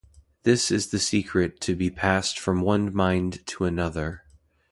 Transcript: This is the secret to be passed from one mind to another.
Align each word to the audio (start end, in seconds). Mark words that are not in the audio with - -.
This 0.41 0.71
is 0.71 0.87
the 0.87 0.97
secret 0.97 1.59
to 1.61 1.75
be 1.75 1.91
passed 1.91 2.39
from 2.39 2.61
one 2.61 2.91
mind 2.91 3.45
to 3.45 3.65
another. 3.65 4.23